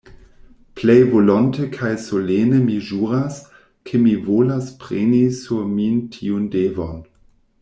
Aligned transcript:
Plej 0.79 0.95
volonte 1.11 1.65
kaj 1.75 1.91
solene 2.05 2.61
mi 2.63 2.79
ĵuras, 2.87 3.39
ke 3.91 4.03
mi 4.07 4.17
volas 4.31 4.75
preni 4.85 5.23
sur 5.45 5.73
min 5.79 6.05
tiun 6.17 6.53
devon. 6.59 7.03